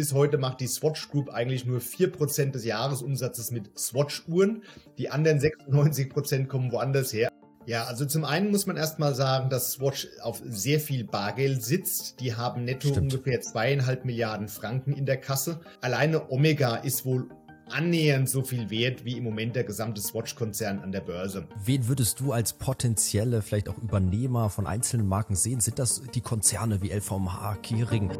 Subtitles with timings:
[0.00, 4.62] Bis heute macht die Swatch Group eigentlich nur 4% des Jahresumsatzes mit Swatch-Uhren.
[4.96, 7.28] Die anderen 96% kommen woanders her.
[7.66, 12.18] Ja, also zum einen muss man erstmal sagen, dass Swatch auf sehr viel Bargeld sitzt.
[12.20, 13.12] Die haben netto Stimmt.
[13.12, 15.60] ungefähr zweieinhalb Milliarden Franken in der Kasse.
[15.82, 17.28] Alleine Omega ist wohl
[17.68, 21.46] annähernd so viel wert wie im Moment der gesamte Swatch-Konzern an der Börse.
[21.62, 25.60] Wen würdest du als potenzielle, vielleicht auch Übernehmer von einzelnen Marken sehen?
[25.60, 28.10] Sind das die Konzerne wie LVMH, Kering?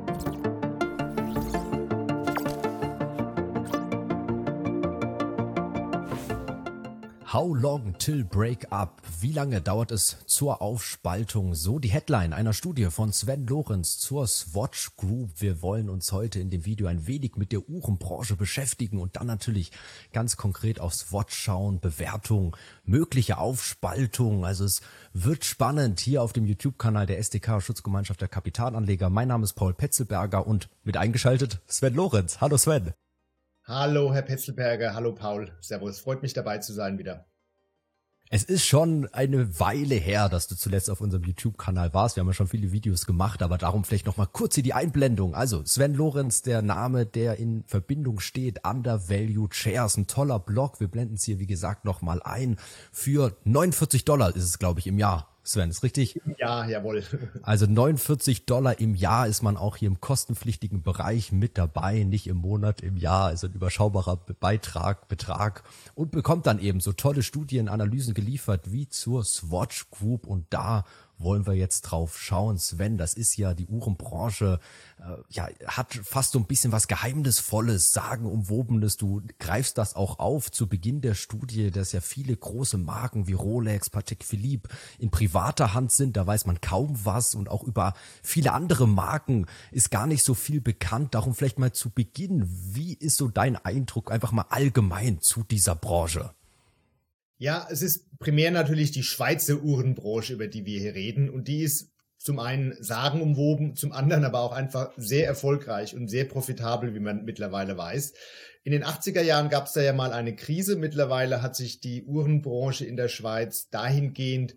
[7.32, 9.02] How long till break up?
[9.20, 11.54] Wie lange dauert es zur Aufspaltung?
[11.54, 15.30] So die Headline einer Studie von Sven Lorenz zur Swatch Group.
[15.36, 19.28] Wir wollen uns heute in dem Video ein wenig mit der Uhrenbranche beschäftigen und dann
[19.28, 19.70] natürlich
[20.12, 24.44] ganz konkret auf Swatch schauen, Bewertung, mögliche Aufspaltung.
[24.44, 24.80] Also es
[25.12, 29.08] wird spannend hier auf dem YouTube-Kanal der SDK Schutzgemeinschaft der Kapitalanleger.
[29.08, 32.40] Mein Name ist Paul Petzelberger und mit eingeschaltet Sven Lorenz.
[32.40, 32.92] Hallo Sven.
[33.72, 34.94] Hallo, Herr Petzelberger.
[34.94, 35.52] Hallo, Paul.
[35.60, 36.00] Servus.
[36.00, 37.26] Freut mich dabei zu sein wieder.
[38.28, 42.16] Es ist schon eine Weile her, dass du zuletzt auf unserem YouTube-Kanal warst.
[42.16, 45.36] Wir haben ja schon viele Videos gemacht, aber darum vielleicht nochmal kurz hier die Einblendung.
[45.36, 50.80] Also Sven Lorenz, der Name, der in Verbindung steht, Undervalued Shares, ein toller Blog.
[50.80, 52.56] Wir blenden es hier, wie gesagt, nochmal ein.
[52.90, 56.20] Für 49 Dollar ist es, glaube ich, im Jahr Sven, ist richtig?
[56.38, 57.02] Ja, jawohl.
[57.42, 62.26] Also 49 Dollar im Jahr ist man auch hier im kostenpflichtigen Bereich mit dabei, nicht
[62.26, 65.62] im Monat, im Jahr, also ein überschaubarer Beitrag, Betrag
[65.94, 70.84] und bekommt dann eben so tolle Studienanalysen geliefert wie zur Swatch Group und da
[71.20, 72.58] wollen wir jetzt drauf schauen.
[72.58, 74.58] Sven, das ist ja die Uhrenbranche,
[74.98, 78.96] äh, ja, hat fast so ein bisschen was Geheimnisvolles, Sagenumwobenes.
[78.96, 83.34] Du greifst das auch auf zu Beginn der Studie, dass ja viele große Marken wie
[83.34, 86.16] Rolex, Patek Philippe in privater Hand sind.
[86.16, 90.34] Da weiß man kaum was und auch über viele andere Marken ist gar nicht so
[90.34, 91.14] viel bekannt.
[91.14, 92.46] Darum vielleicht mal zu Beginn.
[92.48, 96.30] Wie ist so dein Eindruck einfach mal allgemein zu dieser Branche?
[97.40, 101.30] Ja, es ist primär natürlich die Schweizer Uhrenbranche, über die wir hier reden.
[101.30, 106.26] Und die ist zum einen sagenumwoben, zum anderen aber auch einfach sehr erfolgreich und sehr
[106.26, 108.12] profitabel, wie man mittlerweile weiß.
[108.62, 110.76] In den 80er Jahren gab es da ja mal eine Krise.
[110.76, 114.54] Mittlerweile hat sich die Uhrenbranche in der Schweiz dahingehend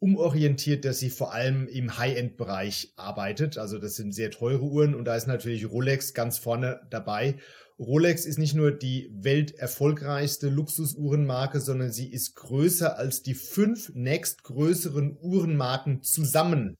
[0.00, 3.56] umorientiert, dass sie vor allem im High-End-Bereich arbeitet.
[3.56, 7.36] Also das sind sehr teure Uhren und da ist natürlich Rolex ganz vorne dabei.
[7.78, 15.18] Rolex ist nicht nur die welterfolgreichste Luxusuhrenmarke, sondern sie ist größer als die fünf nächstgrößeren
[15.20, 16.78] Uhrenmarken zusammen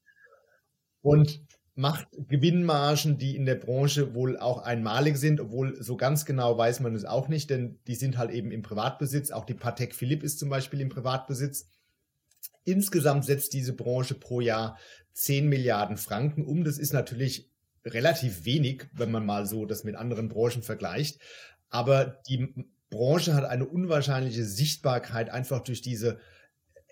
[1.03, 1.43] und
[1.75, 6.81] macht Gewinnmargen, die in der Branche wohl auch einmalig sind, obwohl so ganz genau weiß
[6.81, 9.31] man es auch nicht, denn die sind halt eben im Privatbesitz.
[9.31, 11.69] Auch die Patek Philippe ist zum Beispiel im Privatbesitz.
[12.65, 14.79] Insgesamt setzt diese Branche pro Jahr
[15.13, 16.65] 10 Milliarden Franken um.
[16.65, 17.51] Das ist natürlich
[17.87, 21.21] relativ wenig, wenn man mal so das mit anderen Branchen vergleicht.
[21.71, 22.55] Aber die
[22.91, 26.19] Branche hat eine unwahrscheinliche Sichtbarkeit einfach durch diese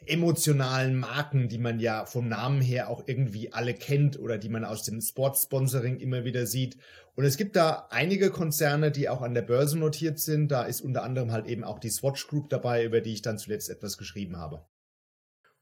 [0.07, 4.65] emotionalen Marken, die man ja vom Namen her auch irgendwie alle kennt oder die man
[4.65, 6.77] aus dem Sportsponsoring immer wieder sieht.
[7.15, 10.49] Und es gibt da einige Konzerne, die auch an der Börse notiert sind.
[10.49, 13.39] Da ist unter anderem halt eben auch die Swatch Group dabei, über die ich dann
[13.39, 14.65] zuletzt etwas geschrieben habe.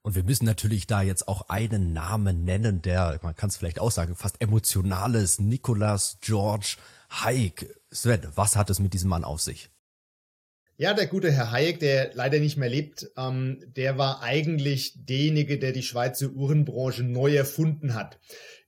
[0.02, 3.78] Und wir müssen natürlich da jetzt auch einen Namen nennen, der, man kann es vielleicht
[3.78, 6.76] auch sagen, fast emotionales, Nicolas George
[7.10, 7.72] Hayek.
[7.92, 9.70] Sven, was hat es mit diesem Mann auf sich?
[10.76, 15.60] Ja, der gute Herr Hayek, der leider nicht mehr lebt, ähm, der war eigentlich derjenige,
[15.60, 18.18] der die Schweizer Uhrenbranche neu erfunden hat.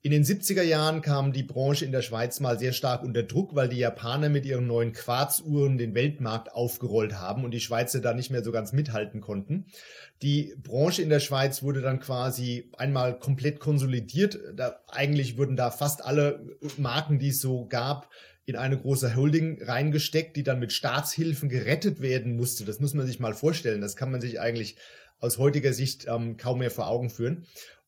[0.06, 3.54] In den 70er Jahren kam die Branche in der Schweiz mal sehr stark unter Druck,
[3.54, 8.12] weil die Japaner mit ihren neuen Quarzuhren den Weltmarkt aufgerollt haben und die Schweizer da
[8.12, 9.65] nicht mehr so ganz mithalten konnten.
[10.20, 14.38] Die Branche in der Schweiz wurde dann quasi einmal komplett konsolidiert.
[14.54, 18.10] Da, eigentlich wurden da fast alle Marken, die es so gab,
[18.44, 22.66] in eine große Holding reingesteckt, die dann mit Staatshilfen gerettet werden musste.
[22.66, 23.81] Das muss man sich mal vorstellen.
[23.81, 24.76] Das kann man sich eigentlich
[25.19, 27.47] aus heutiger Sicht ähm, kaum mehr vor Augen führen.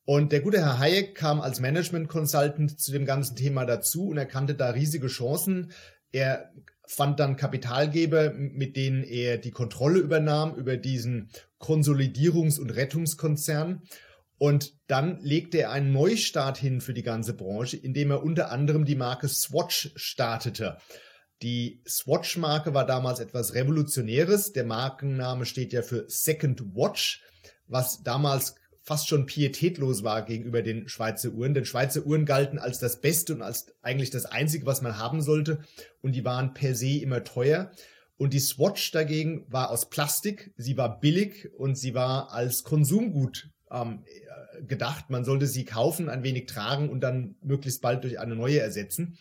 [0.09, 4.17] Und der gute Herr Hayek kam als Management Consultant zu dem ganzen Thema dazu und
[4.17, 5.73] erkannte da riesige Chancen.
[6.13, 6.49] Er
[6.87, 11.29] fand dann Kapitalgeber, mit denen er die Kontrolle übernahm über diesen
[11.59, 13.81] Konsolidierungs- und Rettungskonzern.
[14.37, 18.85] Und dann legte er einen Neustart hin für die ganze Branche, indem er unter anderem
[18.85, 20.77] die Marke Swatch startete.
[21.41, 24.53] Die Swatch-Marke war damals etwas Revolutionäres.
[24.53, 27.21] Der Markenname steht ja für Second Watch,
[27.67, 28.55] was damals
[28.87, 31.53] fast schon pietätlos war gegenüber den Schweizer Uhren.
[31.53, 35.21] Denn Schweizer Uhren galten als das Beste und als eigentlich das Einzige, was man haben
[35.21, 35.59] sollte.
[36.01, 37.69] Und die waren per se immer teuer.
[38.15, 43.49] Und die Swatch dagegen war aus Plastik, sie war billig und sie war als Konsumgut
[43.69, 44.05] ähm,
[44.65, 45.09] gedacht.
[45.09, 49.17] Man sollte sie kaufen, ein wenig tragen und dann möglichst bald durch eine neue ersetzen.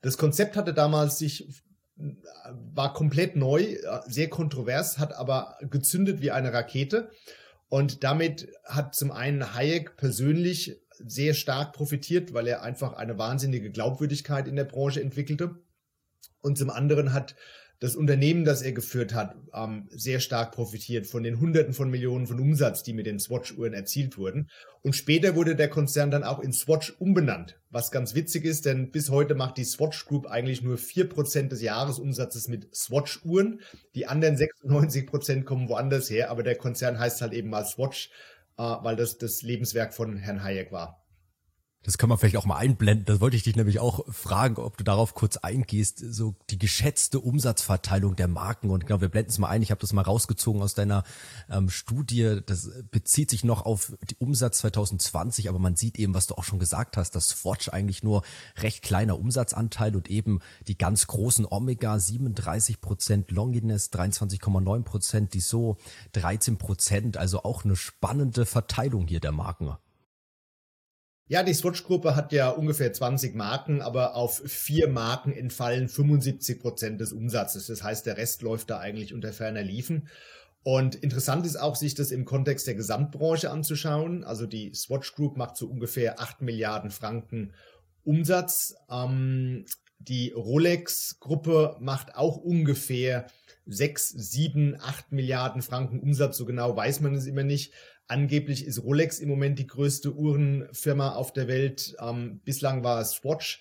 [0.00, 1.48] Das Konzept hatte damals sich
[1.96, 3.76] war komplett neu,
[4.06, 7.10] sehr kontrovers, hat aber gezündet wie eine Rakete.
[7.72, 13.70] Und damit hat zum einen Hayek persönlich sehr stark profitiert, weil er einfach eine wahnsinnige
[13.70, 15.56] Glaubwürdigkeit in der Branche entwickelte.
[16.42, 17.34] Und zum anderen hat
[17.82, 22.28] das Unternehmen, das er geführt hat, ähm, sehr stark profitiert von den Hunderten von Millionen
[22.28, 24.48] von Umsatz, die mit den Swatch-Uhren erzielt wurden.
[24.82, 28.92] Und später wurde der Konzern dann auch in Swatch umbenannt, was ganz witzig ist, denn
[28.92, 33.58] bis heute macht die Swatch Group eigentlich nur vier Prozent des Jahresumsatzes mit Swatch-Uhren.
[33.96, 38.10] Die anderen 96 Prozent kommen woanders her, aber der Konzern heißt halt eben mal Swatch,
[38.58, 41.01] äh, weil das das Lebenswerk von Herrn Hayek war.
[41.84, 43.06] Das kann man vielleicht auch mal einblenden.
[43.06, 45.98] Das wollte ich dich nämlich auch fragen, ob du darauf kurz eingehst.
[45.98, 48.70] So die geschätzte Umsatzverteilung der Marken.
[48.70, 49.62] Und genau, wir blenden es mal ein.
[49.62, 51.02] Ich habe das mal rausgezogen aus deiner
[51.50, 52.40] ähm, Studie.
[52.46, 56.44] Das bezieht sich noch auf die Umsatz 2020, aber man sieht eben, was du auch
[56.44, 58.22] schon gesagt hast, dass Swatch eigentlich nur
[58.58, 60.38] recht kleiner Umsatzanteil und eben
[60.68, 65.78] die ganz großen Omega 37 Prozent, Longines 23,9 Prozent, die so
[66.12, 67.16] 13 Prozent.
[67.16, 69.76] Also auch eine spannende Verteilung hier der Marken.
[71.32, 77.00] Ja, die Swatch-Gruppe hat ja ungefähr 20 Marken, aber auf vier Marken entfallen 75 Prozent
[77.00, 77.68] des Umsatzes.
[77.68, 80.08] Das heißt, der Rest läuft da eigentlich unter ferner Liefen.
[80.62, 84.24] Und interessant ist auch, sich das im Kontext der Gesamtbranche anzuschauen.
[84.24, 87.54] Also die Swatch Group macht so ungefähr 8 Milliarden Franken
[88.04, 88.74] Umsatz.
[88.90, 89.64] Ähm,
[90.00, 93.24] die Rolex-Gruppe macht auch ungefähr
[93.64, 96.36] 6, 7, 8 Milliarden Franken Umsatz.
[96.36, 97.72] So genau weiß man es immer nicht.
[98.08, 101.94] Angeblich ist Rolex im Moment die größte Uhrenfirma auf der Welt.
[102.00, 103.60] Ähm, bislang war es Swatch.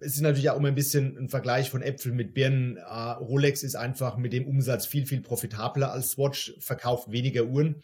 [0.00, 2.76] Es ist natürlich auch immer ein bisschen ein Vergleich von Äpfeln mit Birnen.
[2.76, 7.82] Äh, Rolex ist einfach mit dem Umsatz viel, viel profitabler als Swatch, verkauft weniger Uhren.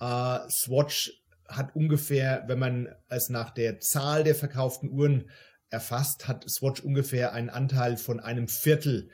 [0.00, 5.30] Äh, Swatch hat ungefähr, wenn man es nach der Zahl der verkauften Uhren
[5.70, 9.10] erfasst, hat Swatch ungefähr einen Anteil von einem Viertel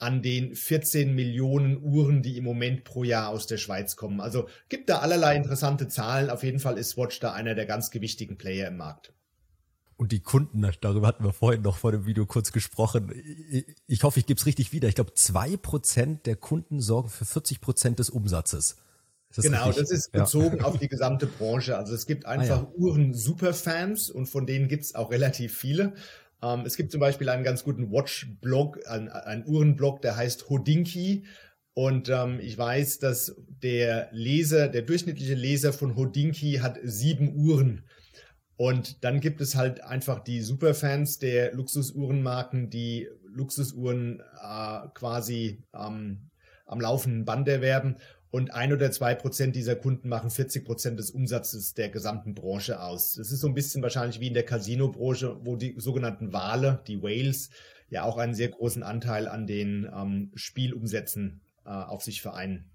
[0.00, 4.20] an den 14 Millionen Uhren, die im Moment pro Jahr aus der Schweiz kommen.
[4.20, 6.30] Also gibt da allerlei interessante Zahlen.
[6.30, 9.12] Auf jeden Fall ist Swatch da einer der ganz gewichtigen Player im Markt.
[9.96, 13.12] Und die Kunden, darüber hatten wir vorhin noch vor dem Video kurz gesprochen.
[13.86, 14.88] Ich hoffe, ich gebe es richtig wieder.
[14.88, 18.76] Ich glaube, zwei Prozent der Kunden sorgen für 40 Prozent des Umsatzes.
[19.34, 19.82] Das genau, richtig?
[19.82, 20.64] das ist bezogen ja.
[20.64, 21.76] auf die gesamte Branche.
[21.76, 22.72] Also es gibt einfach ah, ja.
[22.78, 25.92] Uhren-Superfans und von denen gibt es auch relativ viele.
[26.42, 31.24] Ähm, es gibt zum Beispiel einen ganz guten Watch-Blog, einen, Uhrenblog, der heißt Hodinki.
[31.74, 37.84] Und ähm, ich weiß, dass der Leser, der durchschnittliche Leser von Hodinki hat sieben Uhren.
[38.56, 46.30] Und dann gibt es halt einfach die Superfans der Luxusuhrenmarken, die Luxusuhren äh, quasi ähm,
[46.66, 47.96] am laufenden Band erwerben.
[48.30, 52.80] Und ein oder zwei Prozent dieser Kunden machen 40 Prozent des Umsatzes der gesamten Branche
[52.80, 53.14] aus.
[53.14, 57.02] Das ist so ein bisschen wahrscheinlich wie in der Casino-Branche, wo die sogenannten Wale, die
[57.02, 57.50] Whales,
[57.88, 62.70] ja auch einen sehr großen Anteil an den ähm, Spielumsätzen äh, auf sich vereinen.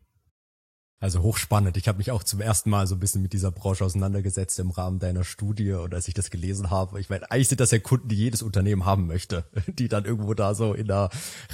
[1.00, 1.78] Also hochspannend.
[1.78, 4.72] Ich habe mich auch zum ersten Mal so ein bisschen mit dieser Branche auseinandergesetzt im
[4.72, 7.80] Rahmen deiner Studie und als ich das gelesen habe, ich meine, eigentlich sind das ja
[7.80, 11.10] Kunden, die jedes Unternehmen haben möchte, die dann irgendwo da so in der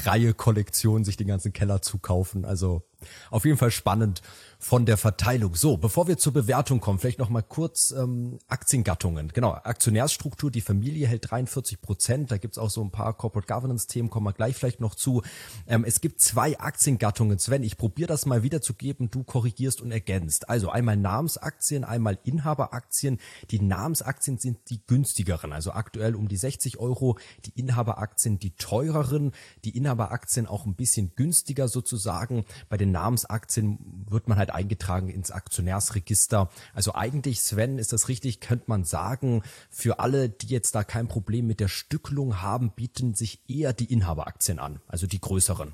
[0.05, 2.45] Reihe Kollektion sich den ganzen Keller zukaufen.
[2.45, 2.83] Also
[3.29, 4.21] auf jeden Fall spannend
[4.61, 5.55] von der Verteilung.
[5.55, 9.29] So, bevor wir zur Bewertung kommen, vielleicht noch mal kurz ähm, Aktiengattungen.
[9.29, 12.31] Genau, Aktionärsstruktur, die Familie hält 43 Prozent.
[12.31, 15.23] Da gibt's auch so ein paar Corporate Governance-Themen, kommen wir gleich vielleicht noch zu.
[15.65, 17.39] Ähm, es gibt zwei Aktiengattungen.
[17.39, 19.09] Sven, ich probiere das mal wiederzugeben.
[19.09, 20.47] Du korrigierst und ergänzt.
[20.47, 23.19] Also einmal Namensaktien, einmal Inhaberaktien.
[23.49, 27.17] Die Namensaktien sind die günstigeren, also aktuell um die 60 Euro.
[27.45, 29.31] Die Inhaberaktien die teureren.
[29.65, 32.45] Die Inhaberaktien auch ein bisschen günstiger sozusagen.
[32.69, 36.49] Bei den Namensaktien wird man halt eingetragen ins Aktionärsregister.
[36.73, 41.07] Also eigentlich, Sven, ist das richtig, könnte man sagen, für alle, die jetzt da kein
[41.07, 45.73] Problem mit der Stückelung haben, bieten sich eher die Inhaberaktien an, also die größeren.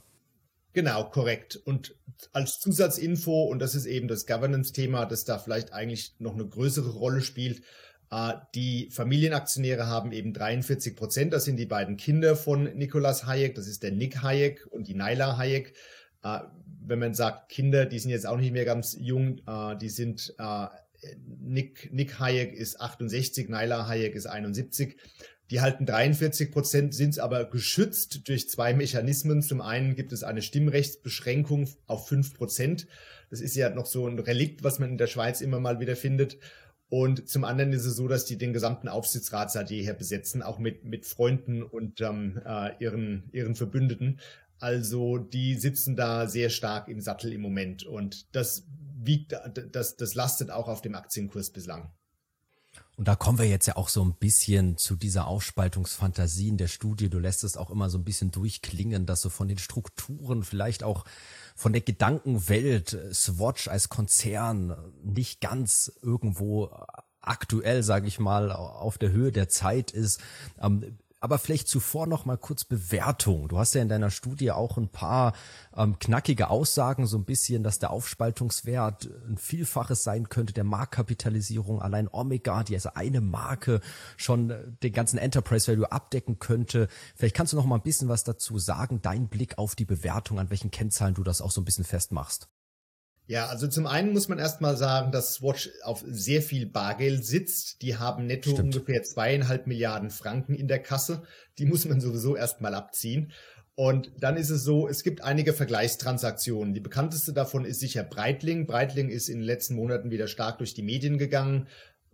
[0.74, 1.56] Genau, korrekt.
[1.56, 1.96] Und
[2.34, 6.92] als Zusatzinfo, und das ist eben das Governance-Thema, das da vielleicht eigentlich noch eine größere
[6.92, 7.64] Rolle spielt,
[8.12, 11.34] äh, die Familienaktionäre haben eben 43 Prozent.
[11.34, 13.56] Das sind die beiden Kinder von Nicolas Hayek.
[13.56, 15.74] Das ist der Nick Hayek und die Naila Hayek.
[16.24, 16.40] Äh,
[16.86, 20.34] wenn man sagt, Kinder, die sind jetzt auch nicht mehr ganz jung, äh, die sind,
[20.40, 20.68] äh,
[21.40, 24.98] Nick, Nick Hayek ist 68, Naila Hayek ist 71.
[25.50, 29.42] Die halten 43 Prozent, sind aber geschützt durch zwei Mechanismen.
[29.42, 32.88] Zum einen gibt es eine Stimmrechtsbeschränkung auf 5 Prozent.
[33.30, 35.96] Das ist ja noch so ein Relikt, was man in der Schweiz immer mal wieder
[35.96, 36.38] findet.
[36.90, 40.58] Und zum anderen ist es so, dass die den gesamten Aufsichtsrat seit jeher besetzen, auch
[40.58, 44.20] mit, mit Freunden und ähm, äh, ihren, ihren Verbündeten.
[44.60, 48.66] Also die sitzen da sehr stark im Sattel im Moment und das
[49.00, 49.36] wiegt,
[49.72, 51.92] das, das lastet auch auf dem Aktienkurs bislang.
[52.98, 56.68] Und da kommen wir jetzt ja auch so ein bisschen zu dieser Aufspaltungsfantasie in der
[56.68, 57.10] Studie.
[57.10, 60.84] Du lässt es auch immer so ein bisschen durchklingen, dass so von den Strukturen, vielleicht
[60.84, 61.06] auch
[61.56, 66.72] von der Gedankenwelt Swatch als Konzern nicht ganz irgendwo
[67.22, 70.20] aktuell, sage ich mal, auf der Höhe der Zeit ist.
[70.60, 73.48] Ähm, aber vielleicht zuvor noch mal kurz Bewertung.
[73.48, 75.34] Du hast ja in deiner Studie auch ein paar
[75.76, 81.82] ähm, knackige Aussagen, so ein bisschen, dass der Aufspaltungswert ein Vielfaches sein könnte der Marktkapitalisierung.
[81.82, 83.82] Allein Omega, die als eine Marke
[84.16, 86.88] schon äh, den ganzen Enterprise Value abdecken könnte.
[87.16, 90.40] Vielleicht kannst du noch mal ein bisschen was dazu sagen, dein Blick auf die Bewertung,
[90.40, 92.50] an welchen Kennzahlen du das auch so ein bisschen festmachst.
[93.28, 97.82] Ja, also zum einen muss man erstmal sagen, dass Swatch auf sehr viel Bargeld sitzt.
[97.82, 98.76] Die haben netto Stimmt.
[98.76, 101.24] ungefähr zweieinhalb Milliarden Franken in der Kasse.
[101.58, 103.34] Die muss man sowieso erstmal abziehen.
[103.76, 106.74] Und dann ist es so, es gibt einige Vergleichstransaktionen.
[106.74, 108.66] Die bekannteste davon ist sicher Breitling.
[108.66, 111.68] Breitling ist in den letzten Monaten wieder stark durch die Medien gegangen.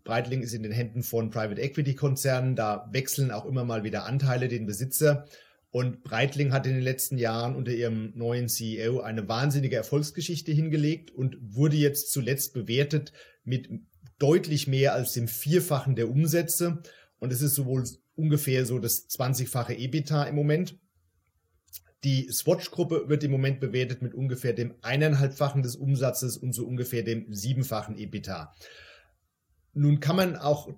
[0.03, 2.55] Breitling ist in den Händen von Private Equity Konzernen.
[2.55, 5.25] Da wechseln auch immer mal wieder Anteile den Besitzer.
[5.73, 11.09] Und Breitling hat in den letzten Jahren unter ihrem neuen CEO eine wahnsinnige Erfolgsgeschichte hingelegt
[11.09, 13.11] und wurde jetzt zuletzt bewertet
[13.43, 13.69] mit
[14.19, 16.83] deutlich mehr als dem Vierfachen der Umsätze.
[17.17, 20.77] Und es ist sowohl ungefähr so das 20-fache EBITDA im Moment.
[22.03, 27.01] Die Swatch-Gruppe wird im Moment bewertet mit ungefähr dem eineinhalbfachen des Umsatzes und so ungefähr
[27.01, 28.53] dem siebenfachen EBITDA.
[29.73, 30.69] Nun kann man auch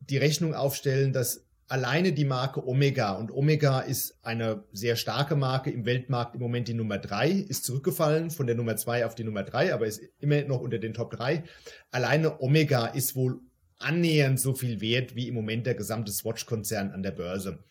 [0.00, 5.70] die Rechnung aufstellen, dass alleine die Marke Omega und Omega ist eine sehr starke Marke
[5.70, 9.24] im Weltmarkt im Moment die Nummer drei, ist zurückgefallen von der Nummer zwei auf die
[9.24, 11.44] Nummer drei, aber ist immer noch unter den Top drei.
[11.90, 13.40] Alleine Omega ist wohl
[13.78, 17.64] annähernd so viel wert wie im Moment der gesamte Swatch-Konzern an der Börse.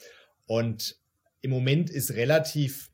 [0.45, 0.97] Und
[1.41, 2.89] im Moment ist relativ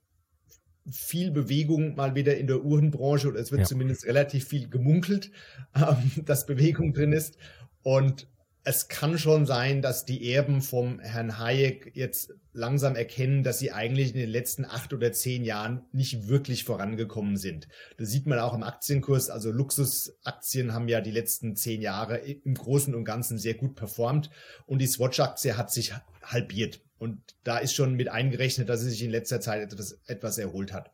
[0.92, 3.68] viel Bewegung mal wieder in der Uhrenbranche oder es wird ja.
[3.68, 5.32] zumindest relativ viel gemunkelt,
[5.76, 7.38] ähm, dass Bewegung drin ist.
[7.84, 8.28] Und
[8.70, 13.72] es kann schon sein, dass die Erben vom Herrn Hayek jetzt langsam erkennen, dass sie
[13.72, 17.68] eigentlich in den letzten acht oder zehn Jahren nicht wirklich vorangekommen sind.
[17.98, 19.32] Das sieht man auch im Aktienkurs.
[19.32, 24.30] Also Luxusaktien haben ja die letzten zehn Jahre im Großen und Ganzen sehr gut performt
[24.68, 26.80] und die Swatch-Aktie hat sich halbiert.
[27.00, 30.74] Und da ist schon mit eingerechnet, dass sie sich in letzter Zeit etwas, etwas erholt
[30.74, 30.92] hat.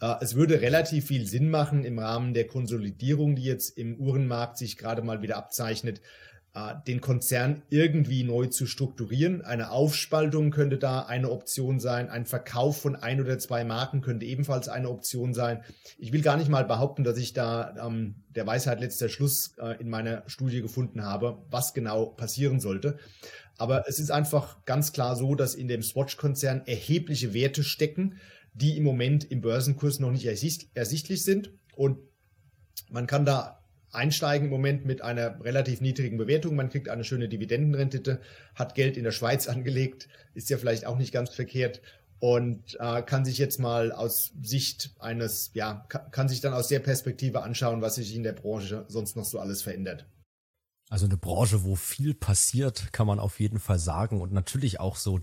[0.00, 4.58] Äh, es würde relativ viel Sinn machen im Rahmen der Konsolidierung, die jetzt im Uhrenmarkt
[4.58, 6.00] sich gerade mal wieder abzeichnet,
[6.86, 9.42] den Konzern irgendwie neu zu strukturieren.
[9.42, 12.08] Eine Aufspaltung könnte da eine Option sein.
[12.08, 15.64] Ein Verkauf von ein oder zwei Marken könnte ebenfalls eine Option sein.
[15.98, 19.80] Ich will gar nicht mal behaupten, dass ich da ähm, der Weisheit letzter Schluss äh,
[19.80, 22.98] in meiner Studie gefunden habe, was genau passieren sollte.
[23.58, 28.20] Aber es ist einfach ganz klar so, dass in dem Swatch-Konzern erhebliche Werte stecken,
[28.52, 31.50] die im Moment im Börsenkurs noch nicht ersichtlich sind.
[31.74, 31.98] Und
[32.90, 33.63] man kann da
[33.94, 36.56] einsteigen im Moment mit einer relativ niedrigen Bewertung.
[36.56, 38.20] Man kriegt eine schöne Dividendenrendite,
[38.54, 41.80] hat Geld in der Schweiz angelegt, ist ja vielleicht auch nicht ganz verkehrt
[42.20, 46.68] und äh, kann sich jetzt mal aus Sicht eines, ja, kann, kann sich dann aus
[46.68, 50.06] der Perspektive anschauen, was sich in der Branche sonst noch so alles verändert.
[50.90, 54.96] Also eine Branche, wo viel passiert, kann man auf jeden Fall sagen und natürlich auch
[54.96, 55.20] so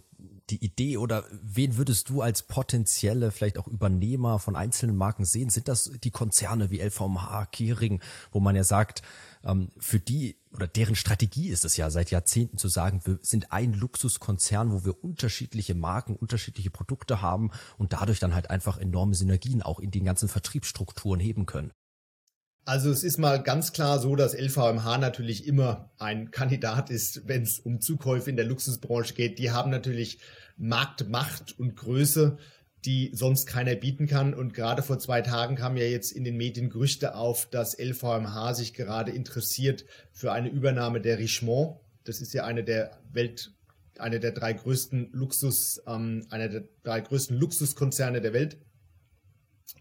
[0.50, 5.50] die Idee oder wen würdest du als potenzielle, vielleicht auch Übernehmer von einzelnen Marken sehen?
[5.50, 9.02] Sind das die Konzerne wie LVMH, Kering, wo man ja sagt,
[9.44, 13.54] ähm, für die oder deren Strategie ist es ja seit Jahrzehnten zu sagen, wir sind
[13.54, 19.16] ein Luxuskonzern, wo wir unterschiedliche Marken, unterschiedliche Produkte haben und dadurch dann halt einfach enorme
[19.16, 21.72] Synergien auch in den ganzen Vertriebsstrukturen heben können.
[22.64, 27.42] Also es ist mal ganz klar so, dass LVMH natürlich immer ein Kandidat ist, wenn
[27.42, 29.40] es um Zukäufe in der Luxusbranche geht.
[29.40, 30.20] Die haben natürlich
[30.58, 32.38] Marktmacht und Größe,
[32.86, 34.34] die sonst keiner bieten kann.
[34.36, 38.54] Und gerade vor zwei Tagen kamen ja jetzt in den Medien Gerüchte auf, dass LVMH
[38.54, 41.80] sich gerade interessiert für eine Übernahme der Richemont.
[42.04, 43.52] Das ist ja eine der Welt,
[43.98, 48.58] eine der drei größten Luxus, ähm, einer der drei größten Luxuskonzerne der Welt.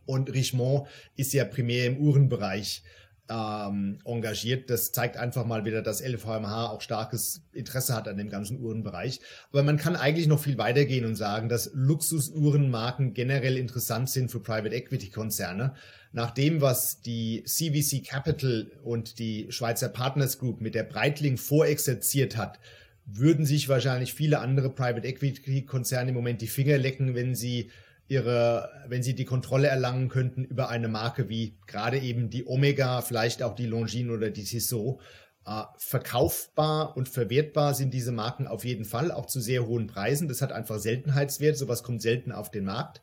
[0.06, 2.82] Und Richemont ist ja primär im Uhrenbereich
[3.30, 4.70] ähm, engagiert.
[4.70, 9.20] Das zeigt einfach mal wieder, dass LVMH auch starkes Interesse hat an dem ganzen Uhrenbereich.
[9.50, 14.40] Aber man kann eigentlich noch viel weitergehen und sagen, dass Luxusuhrenmarken generell interessant sind für
[14.40, 15.74] Private Equity Konzerne.
[16.12, 22.36] Nach dem, was die CVC Capital und die Schweizer Partners Group mit der Breitling vorexerziert
[22.36, 22.58] hat,
[23.06, 27.70] würden sich wahrscheinlich viele andere Private Equity Konzerne im Moment die Finger lecken, wenn sie
[28.10, 33.02] ihre, wenn sie die Kontrolle erlangen könnten über eine Marke wie gerade eben die Omega,
[33.02, 35.00] vielleicht auch die Longines oder die Tissot.
[35.46, 40.26] Äh, verkaufbar und verwertbar sind diese Marken auf jeden Fall, auch zu sehr hohen Preisen.
[40.26, 43.00] Das hat einfach Seltenheitswert, sowas kommt selten auf den Markt.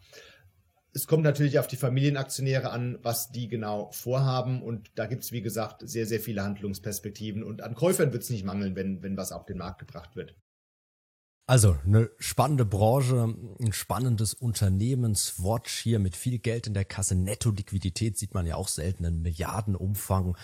[0.93, 4.61] es kommt natürlich auf die Familienaktionäre an, was die genau vorhaben.
[4.61, 7.43] Und da gibt es, wie gesagt, sehr, sehr viele Handlungsperspektiven.
[7.43, 10.35] Und an Käufern wird es nicht mangeln, wenn, wenn was auf den Markt gebracht wird.
[11.49, 17.15] Also eine spannende Branche, ein spannendes Unternehmen, Swatch hier mit viel Geld in der Kasse,
[17.15, 20.35] Netto-Liquidität sieht man ja auch selten, einen Milliardenumfang,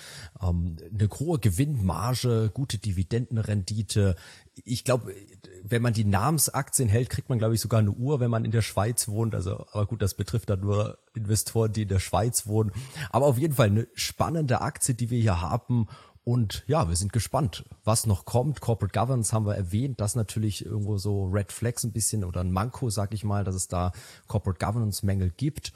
[0.41, 4.15] ähm, eine hohe Gewinnmarge, gute Dividendenrendite.
[4.63, 5.13] Ich glaube,
[5.61, 8.51] wenn man die Namensaktien hält, kriegt man, glaube ich, sogar eine Uhr, wenn man in
[8.51, 9.35] der Schweiz wohnt.
[9.35, 12.71] Also, aber gut, das betrifft dann nur Investoren, die in der Schweiz wohnen.
[13.09, 15.89] Aber auf jeden Fall eine spannende Aktie, die wir hier haben
[16.23, 18.61] und ja, wir sind gespannt, was noch kommt.
[18.61, 22.51] Corporate Governance haben wir erwähnt, das natürlich irgendwo so Red Flags ein bisschen oder ein
[22.51, 23.91] Manko, sag ich mal, dass es da
[24.27, 25.73] Corporate Governance Mängel gibt.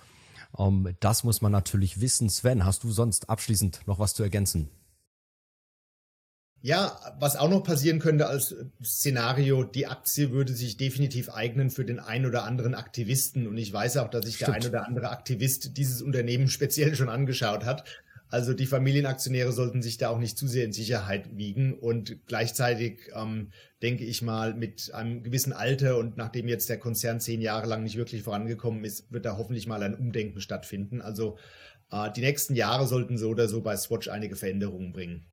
[0.54, 2.30] Um, ähm, das muss man natürlich wissen.
[2.30, 4.70] Sven, hast du sonst abschließend noch was zu ergänzen?
[6.62, 11.86] Ja, was auch noch passieren könnte als Szenario, die Aktie würde sich definitiv eignen für
[11.86, 13.48] den ein oder anderen Aktivisten.
[13.48, 14.48] Und ich weiß auch, dass sich Stimmt.
[14.48, 17.84] der ein oder andere Aktivist dieses Unternehmen speziell schon angeschaut hat.
[18.30, 23.10] Also die Familienaktionäre sollten sich da auch nicht zu sehr in Sicherheit wiegen und gleichzeitig
[23.16, 27.68] ähm, denke ich mal mit einem gewissen Alter und nachdem jetzt der Konzern zehn Jahre
[27.68, 31.02] lang nicht wirklich vorangekommen ist, wird da hoffentlich mal ein Umdenken stattfinden.
[31.02, 31.38] Also
[31.92, 35.26] äh, die nächsten Jahre sollten so oder so bei Swatch einige Veränderungen bringen.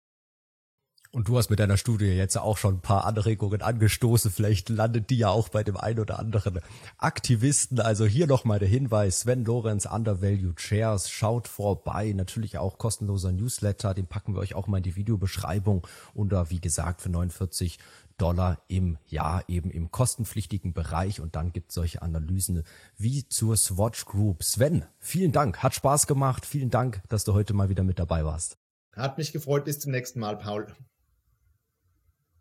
[1.14, 4.32] Und du hast mit deiner Studie jetzt auch schon ein paar Anregungen angestoßen.
[4.32, 6.58] Vielleicht landet die ja auch bei dem einen oder anderen
[6.98, 7.78] Aktivisten.
[7.78, 9.20] Also hier nochmal der Hinweis.
[9.20, 11.08] Sven Lorenz, Undervalued Shares.
[11.08, 12.12] Schaut vorbei.
[12.16, 13.94] Natürlich auch kostenloser Newsletter.
[13.94, 15.86] Den packen wir euch auch mal in die Videobeschreibung.
[16.16, 17.78] Da, wie gesagt, für 49
[18.18, 21.20] Dollar im Jahr eben im kostenpflichtigen Bereich.
[21.20, 22.64] Und dann gibt es solche Analysen
[22.96, 24.42] wie zur Swatch Group.
[24.42, 25.62] Sven, vielen Dank.
[25.62, 26.44] Hat Spaß gemacht.
[26.44, 28.58] Vielen Dank, dass du heute mal wieder mit dabei warst.
[28.96, 29.64] Hat mich gefreut.
[29.64, 30.66] Bis zum nächsten Mal, Paul.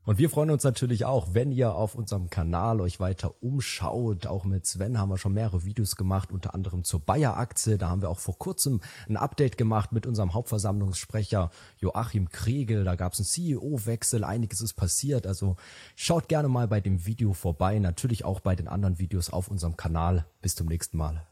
[0.06, 4.28] Und wir freuen uns natürlich auch, wenn ihr auf unserem Kanal euch weiter umschaut.
[4.28, 7.78] Auch mit Sven haben wir schon mehrere Videos gemacht, unter anderem zur Bayer-Aktie.
[7.78, 12.84] Da haben wir auch vor kurzem ein Update gemacht mit unserem Hauptversammlungssprecher Joachim Kregel.
[12.84, 15.26] Da gab es einen CEO-Wechsel, einiges ist passiert.
[15.26, 15.56] Also
[15.96, 19.78] schaut gerne mal bei dem Video vorbei, natürlich auch bei den anderen Videos auf unserem
[19.78, 20.26] Kanal.
[20.42, 21.26] Bis zum nächsten Mal.